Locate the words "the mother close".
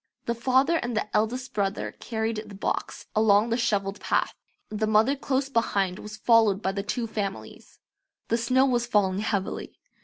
4.69-5.47